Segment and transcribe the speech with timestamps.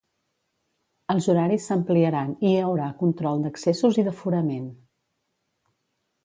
[1.13, 4.65] Els horaris s'ampliaran i hi haurà control d'accessos i d'aforament.